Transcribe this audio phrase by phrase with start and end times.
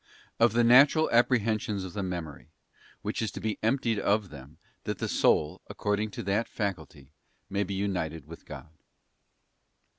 [0.39, 2.47] Of the Natural Apprehensions of the Memory:
[3.03, 7.11] which is to be emptied of them, that the soul, according to that faculty,
[7.51, 8.69] may be united with God.